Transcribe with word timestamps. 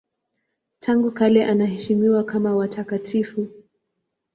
Tangu 0.79 1.11
kale 1.11 1.45
anaheshimiwa 1.45 2.23
kama 2.23 2.55
watakatifu. 2.55 3.47